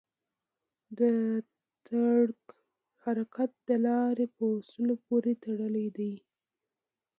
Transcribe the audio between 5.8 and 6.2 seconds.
دی.